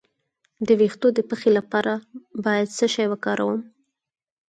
د 0.67 0.69
ویښتو 0.79 1.07
د 1.17 1.19
پخې 1.29 1.49
لپاره 1.57 1.93
باید 2.45 2.67
څه 2.77 2.85
شی 2.93 3.05
وکاروم؟ 3.09 3.59